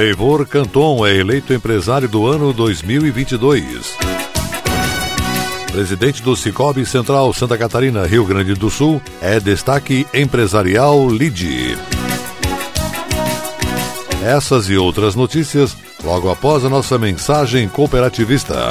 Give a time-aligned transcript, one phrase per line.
[0.00, 3.98] Eivor Canton é eleito empresário do ano 2022.
[5.70, 11.76] Presidente do Cicobi Central Santa Catarina, Rio Grande do Sul, é destaque empresarial LIDE.
[14.24, 18.70] Essas e outras notícias logo após a nossa mensagem cooperativista.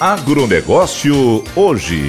[0.00, 2.08] Agronegócio hoje.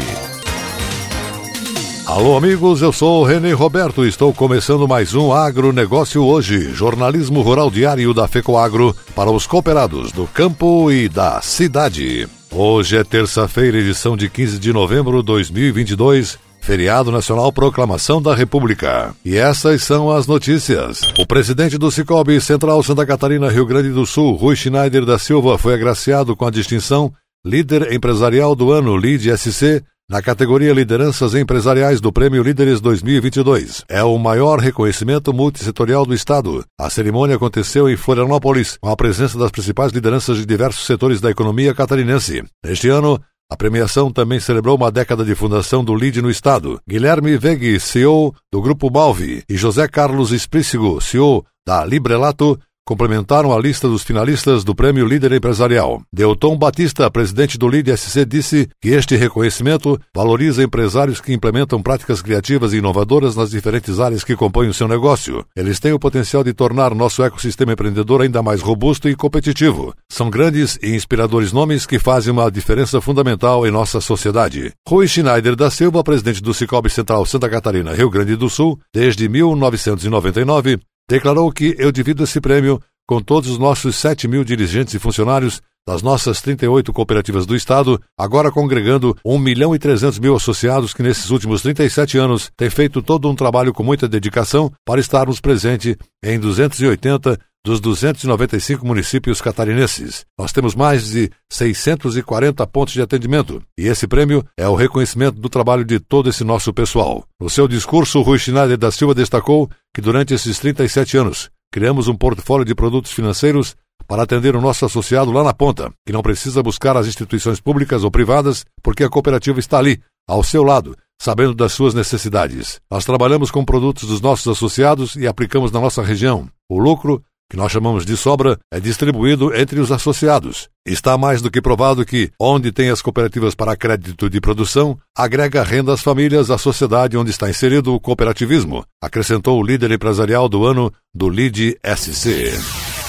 [2.06, 7.42] Alô, amigos, eu sou o René Roberto e estou começando mais um Agronegócio hoje, jornalismo
[7.42, 12.28] rural diário da FECOAGRO para os cooperados do campo e da cidade.
[12.52, 19.16] Hoje é terça-feira, edição de 15 de novembro de 2022, Feriado Nacional Proclamação da República.
[19.24, 21.00] E essas são as notícias.
[21.20, 25.60] O presidente do Cicobi Central Santa Catarina, Rio Grande do Sul, Rui Schneider da Silva,
[25.60, 27.14] foi agraciado com a distinção
[27.46, 33.84] Líder Empresarial do Ano, LID-SC, na categoria Lideranças Empresariais do Prêmio Líderes 2022.
[33.88, 36.66] É o maior reconhecimento multissetorial do Estado.
[36.80, 41.30] A cerimônia aconteceu em Florianópolis, com a presença das principais lideranças de diversos setores da
[41.30, 42.44] economia catarinense.
[42.64, 43.20] Este ano,
[43.50, 46.82] a premiação também celebrou uma década de fundação do LID no Estado.
[46.88, 53.60] Guilherme Vegui, CEO do Grupo Malvi, e José Carlos Esprícigo, CEO da Librelato, complementaram a
[53.60, 56.04] lista dos finalistas do Prêmio Líder Empresarial.
[56.14, 62.22] Delton Batista, presidente do LIDE SC, disse que este reconhecimento valoriza empresários que implementam práticas
[62.22, 65.44] criativas e inovadoras nas diferentes áreas que compõem o seu negócio.
[65.56, 69.92] Eles têm o potencial de tornar nosso ecossistema empreendedor ainda mais robusto e competitivo.
[70.08, 74.72] São grandes e inspiradores nomes que fazem uma diferença fundamental em nossa sociedade.
[74.88, 79.28] Rui Schneider da Silva, presidente do Cicobi Central Santa Catarina, Rio Grande do Sul, desde
[79.28, 80.80] 1999,
[81.10, 85.62] declarou que eu divido esse prêmio com todos os nossos 7 mil dirigentes e funcionários
[85.88, 91.04] das nossas 38 cooperativas do Estado, agora congregando 1 milhão e 300 mil associados que
[91.04, 95.96] nesses últimos 37 anos têm feito todo um trabalho com muita dedicação para estarmos presentes
[96.24, 100.24] em 280 dos 295 municípios catarinenses.
[100.38, 105.50] Nós temos mais de 640 pontos de atendimento e esse prêmio é o reconhecimento do
[105.50, 107.26] trabalho de todo esse nosso pessoal.
[107.42, 112.16] No seu discurso, Rui Schneider da Silva destacou que durante esses 37 anos criamos um
[112.16, 113.76] portfólio de produtos financeiros
[114.08, 118.04] para atender o nosso associado lá na ponta, que não precisa buscar as instituições públicas
[118.04, 122.80] ou privadas, porque a cooperativa está ali, ao seu lado, sabendo das suas necessidades.
[122.92, 126.48] Nós trabalhamos com produtos dos nossos associados e aplicamos na nossa região.
[126.70, 130.70] O lucro que nós chamamos de sobra, é distribuído entre os associados.
[130.86, 135.64] Está mais do que provado que, onde tem as cooperativas para crédito de produção, agrega
[135.64, 140.66] renda às famílias à sociedade onde está inserido o cooperativismo, acrescentou o líder empresarial do
[140.66, 142.54] ano do LID SC.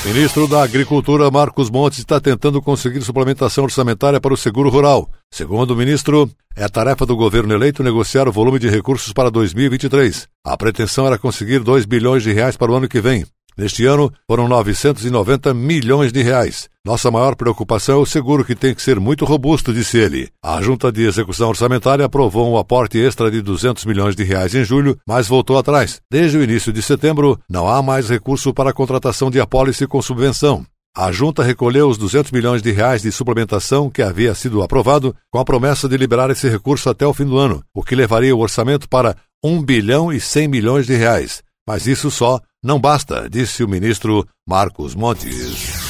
[0.07, 5.11] Ministro da Agricultura Marcos Montes está tentando conseguir suplementação orçamentária para o seguro rural.
[5.33, 10.29] Segundo o ministro, é tarefa do governo eleito negociar o volume de recursos para 2023.
[10.45, 13.27] A pretensão era conseguir 2 bilhões de reais para o ano que vem.
[13.57, 16.69] Neste ano, foram 990 milhões de reais.
[16.85, 20.29] Nossa maior preocupação é o seguro que tem que ser muito robusto, disse ele.
[20.43, 24.63] A Junta de Execução Orçamentária aprovou um aporte extra de 200 milhões de reais em
[24.63, 26.01] julho, mas voltou atrás.
[26.11, 30.03] Desde o início de setembro, não há mais recurso para a contratação de apólice com
[30.03, 30.67] subvenção.
[30.95, 35.39] A junta recolheu os 200 milhões de reais de suplementação que havia sido aprovado, com
[35.39, 38.41] a promessa de liberar esse recurso até o fim do ano, o que levaria o
[38.41, 41.43] orçamento para 1 bilhão e 100 milhões de reais.
[41.69, 45.87] Mas isso só não basta, disse o ministro Marcos Montes.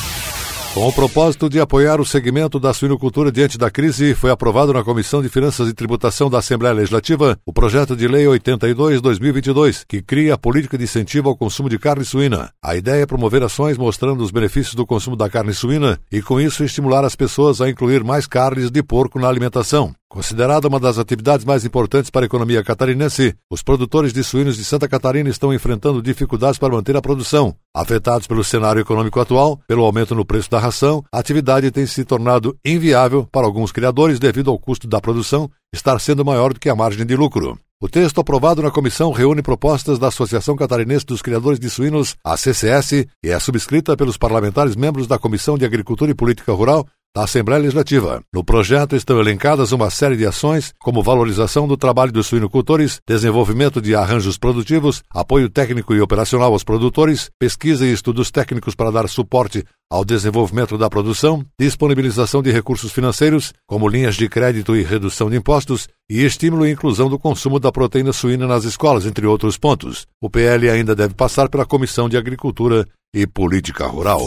[0.77, 4.85] Com o propósito de apoiar o segmento da suinocultura diante da crise, foi aprovado na
[4.85, 10.35] Comissão de Finanças e Tributação da Assembleia Legislativa o projeto de Lei 82-2022, que cria
[10.35, 12.51] a política de incentivo ao consumo de carne suína.
[12.63, 16.39] A ideia é promover ações mostrando os benefícios do consumo da carne suína e, com
[16.39, 19.95] isso, estimular as pessoas a incluir mais carnes de porco na alimentação.
[20.17, 24.65] Considerada uma das atividades mais importantes para a economia catarinense, os produtores de suínos de
[24.65, 27.55] Santa Catarina estão enfrentando dificuldades para manter a produção.
[27.75, 32.03] Afetados pelo cenário econômico atual, pelo aumento no preço da ração, a atividade tem se
[32.03, 36.71] tornado inviável para alguns criadores devido ao custo da produção estar sendo maior do que
[36.71, 37.59] a margem de lucro.
[37.79, 42.35] O texto aprovado na comissão reúne propostas da Associação Catarinense dos Criadores de Suínos, a
[42.35, 46.87] CCS, e é subscrita pelos parlamentares membros da Comissão de Agricultura e Política Rural
[47.17, 48.23] da Assembleia Legislativa.
[48.31, 53.81] No projeto estão elencadas uma série de ações, como valorização do trabalho dos suinocultores, desenvolvimento
[53.81, 59.09] de arranjos produtivos, apoio técnico e operacional aos produtores, pesquisa e estudos técnicos para dar
[59.09, 65.31] suporte ao desenvolvimento da produção, disponibilização de recursos financeiros, como linhas de crédito e redução
[65.31, 69.57] de impostos, e estímulo e inclusão do consumo da proteína suína nas escolas, entre outros
[69.57, 70.07] pontos.
[70.21, 74.21] O PL ainda deve passar pela Comissão de Agricultura e Política Rural.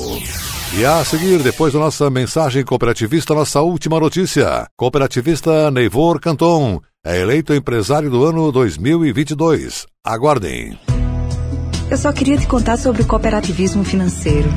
[0.77, 4.68] E a seguir, depois da nossa mensagem cooperativista, nossa última notícia.
[4.77, 9.88] Cooperativista Neivor Canton é eleito empresário do ano 2022.
[10.06, 10.77] Aguardem.
[11.89, 14.48] Eu só queria te contar sobre o cooperativismo financeiro.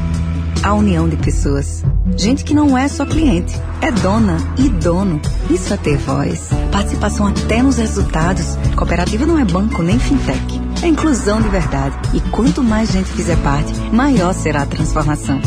[0.63, 1.83] A união de pessoas.
[2.17, 5.21] Gente que não é só cliente, é dona e dono.
[5.51, 6.51] Isso é ter voz.
[6.71, 8.55] Participação até nos resultados.
[8.77, 10.61] Cooperativa não é banco nem fintech.
[10.83, 11.97] É inclusão de verdade.
[12.15, 15.41] E quanto mais gente fizer parte, maior será a transformação.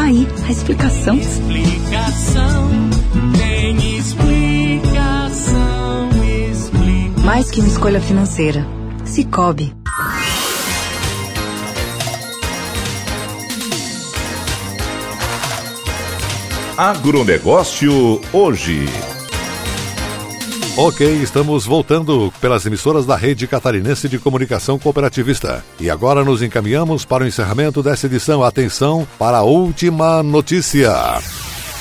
[0.00, 1.18] Tá aí a explicação.
[1.18, 2.70] Explicação,
[3.36, 6.08] tem explicação,
[6.48, 7.22] explicação.
[7.22, 8.66] Mais que uma escolha financeira.
[9.04, 9.74] Cicobi.
[16.78, 18.86] Agronegócio hoje.
[20.76, 25.64] Ok, estamos voltando pelas emissoras da Rede Catarinense de Comunicação Cooperativista.
[25.80, 28.42] E agora nos encaminhamos para o encerramento dessa edição.
[28.42, 30.92] Atenção para a última notícia.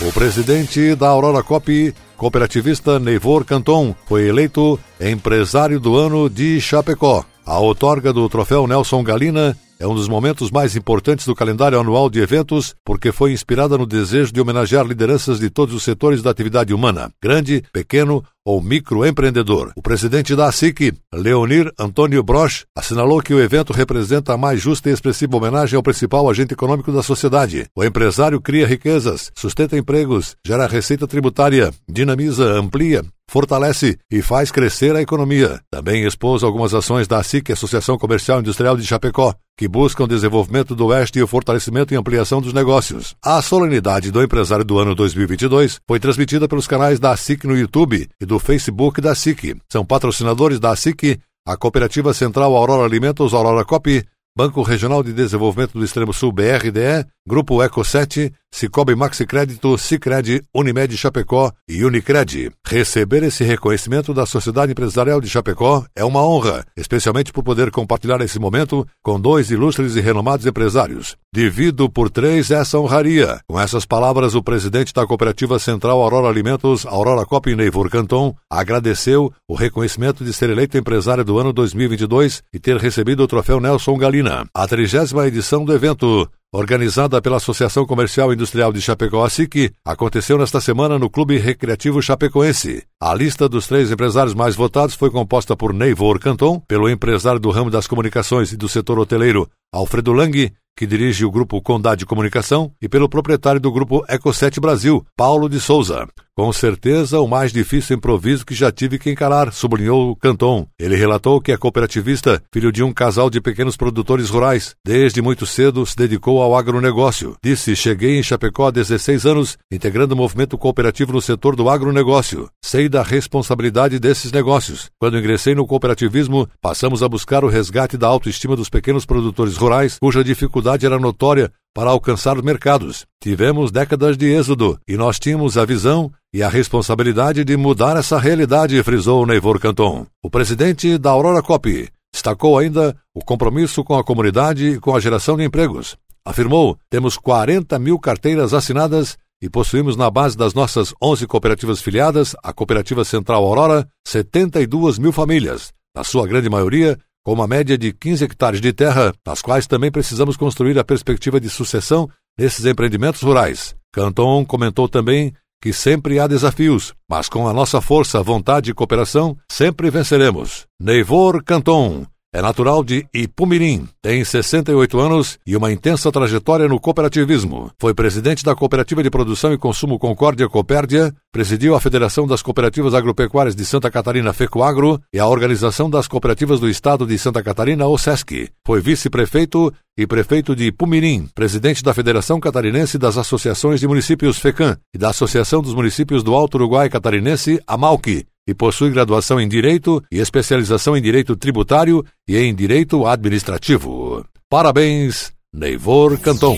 [0.01, 7.23] O presidente da Aurora Cop, cooperativista Neivor Canton, foi eleito empresário do ano de Chapecó.
[7.49, 12.07] A outorga do troféu Nelson Galina é um dos momentos mais importantes do calendário anual
[12.07, 16.29] de eventos porque foi inspirada no desejo de homenagear lideranças de todos os setores da
[16.29, 19.71] atividade humana, grande, pequeno ou microempreendedor.
[19.75, 24.87] O presidente da ASIC, Leonir Antônio Broch, assinalou que o evento representa a mais justa
[24.87, 27.65] e expressiva homenagem ao principal agente econômico da sociedade.
[27.75, 34.95] O empresário cria riquezas, sustenta empregos, gera receita tributária, dinamiza, amplia, fortalece e faz crescer
[34.95, 35.61] a economia.
[35.71, 40.75] Também expôs algumas ações da ASIC, Associação Comercial Industrial de Chapecó, que buscam o desenvolvimento
[40.75, 43.15] do Oeste e o fortalecimento e ampliação dos negócios.
[43.23, 48.09] A solenidade do empresário do ano 2022 foi transmitida pelos canais da ASIC no YouTube
[48.19, 49.55] e do Facebook da ASIC.
[49.71, 54.03] São patrocinadores da ASIC, a Cooperativa Central Aurora Alimentos Aurora Cop,
[54.35, 60.43] Banco Regional de Desenvolvimento do Extremo Sul BRDE, Grupo Eco 7, Cicobi Maxi Crédito, Cicred,
[60.51, 62.51] Unimed Chapecó e Unicred.
[62.65, 68.19] Receber esse reconhecimento da Sociedade Empresarial de Chapecó é uma honra, especialmente por poder compartilhar
[68.21, 71.15] esse momento com dois ilustres e renomados empresários.
[71.31, 73.39] Divido por três essa honraria.
[73.47, 79.31] Com essas palavras, o presidente da Cooperativa Central Aurora Alimentos, Aurora Cop Neivor Canton, agradeceu
[79.47, 83.95] o reconhecimento de ser eleito empresário do ano 2022 e ter recebido o troféu Nelson
[83.99, 84.47] Galina.
[84.51, 90.59] A trigésima edição do evento organizada pela Associação Comercial Industrial de Chapecó, SIC, aconteceu nesta
[90.59, 92.83] semana no Clube Recreativo Chapecoense.
[92.99, 97.51] A lista dos três empresários mais votados foi composta por Neivor Canton, pelo empresário do
[97.51, 102.71] ramo das comunicações e do setor hoteleiro, Alfredo Lang, que dirige o grupo Condade Comunicação,
[102.81, 106.07] e pelo proprietário do grupo Eco7 Brasil, Paulo de Souza.
[106.39, 110.65] Com certeza, o mais difícil improviso que já tive que encarar, sublinhou Canton.
[110.79, 114.73] Ele relatou que é cooperativista, filho de um casal de pequenos produtores rurais.
[114.85, 117.35] Desde muito cedo se dedicou ao agronegócio.
[117.43, 122.49] Disse: Cheguei em Chapecó há 16 anos, integrando o movimento cooperativo no setor do agronegócio.
[122.63, 124.89] Sei da responsabilidade desses negócios.
[124.97, 129.97] Quando ingressei no cooperativismo, passamos a buscar o resgate da autoestima dos pequenos produtores rurais,
[129.99, 130.23] cuja
[130.69, 133.05] dificuldade era notória para alcançar os mercados.
[133.21, 138.19] Tivemos décadas de êxodo e nós tínhamos a visão e a responsabilidade de mudar essa
[138.19, 140.05] realidade, frisou Neivor Canton.
[140.23, 144.99] O presidente da Aurora Cop destacou ainda o compromisso com a comunidade e com a
[144.99, 145.97] geração de empregos.
[146.25, 152.35] afirmou: temos 40 mil carteiras assinadas e possuímos na base das nossas 11 cooperativas filiadas,
[152.43, 157.91] a Cooperativa Central Aurora, 72 mil famílias, na sua grande maioria com uma média de
[157.93, 163.21] 15 hectares de terra, nas quais também precisamos construir a perspectiva de sucessão nesses empreendimentos
[163.21, 163.75] rurais.
[163.91, 169.37] Canton comentou também que sempre há desafios, mas com a nossa força, vontade e cooperação,
[169.51, 170.65] sempre venceremos.
[170.79, 177.71] Neivor Canton é natural de Ipumirim, tem 68 anos e uma intensa trajetória no cooperativismo.
[177.79, 182.93] Foi presidente da Cooperativa de Produção e Consumo Concórdia Copérdia, presidiu a Federação das Cooperativas
[182.93, 187.87] Agropecuárias de Santa Catarina FECOAGRO e a Organização das Cooperativas do Estado de Santa Catarina
[187.87, 188.51] OSESC.
[188.63, 194.77] Foi vice-prefeito e prefeito de Pumirim, presidente da Federação Catarinense das Associações de Municípios FECAM
[194.93, 200.03] e da Associação dos Municípios do Alto Uruguai Catarinense, AMALC, e possui graduação em Direito
[200.11, 204.25] e especialização em Direito Tributário e em Direito Administrativo.
[204.49, 206.57] Parabéns, Neivor Canton.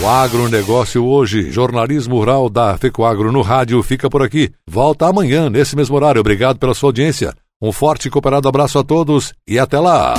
[0.00, 4.50] O agronegócio hoje, jornalismo rural da FECOAGRO no rádio, fica por aqui.
[4.66, 6.20] Volta amanhã, nesse mesmo horário.
[6.20, 7.34] Obrigado pela sua audiência.
[7.60, 10.14] Um forte e cooperado abraço a todos e até lá!